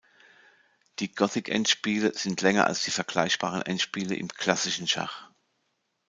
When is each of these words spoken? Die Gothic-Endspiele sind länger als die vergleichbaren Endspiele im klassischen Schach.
Die 0.97 1.13
Gothic-Endspiele 1.13 2.17
sind 2.17 2.41
länger 2.41 2.65
als 2.65 2.83
die 2.83 2.89
vergleichbaren 2.89 3.61
Endspiele 3.61 4.15
im 4.15 4.29
klassischen 4.29 4.87
Schach. 4.87 5.29